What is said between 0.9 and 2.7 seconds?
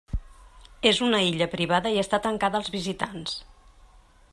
És una illa privada i està tancada